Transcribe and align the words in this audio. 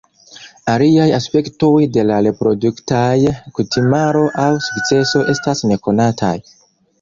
Aliaj 0.71 1.09
aspektoj 1.17 1.73
de 1.97 2.05
la 2.11 2.17
reproduktaj 2.27 3.11
kutimaro 3.59 4.25
aŭ 4.45 4.49
sukceso 4.71 5.23
estas 5.35 5.63
nekonataj. 5.75 6.35